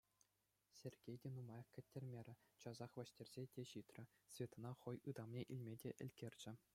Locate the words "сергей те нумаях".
0.79-1.67